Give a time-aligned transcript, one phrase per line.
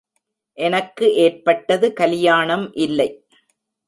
[0.57, 3.09] எனக்கு ஏற்பட்டது கலியாணம் இல்லை.